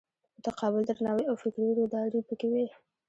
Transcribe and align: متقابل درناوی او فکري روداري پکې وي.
متقابل 0.37 0.81
درناوی 0.85 1.25
او 1.27 1.35
فکري 1.43 1.69
روداري 1.79 2.19
پکې 2.27 2.47
وي. 2.53 2.67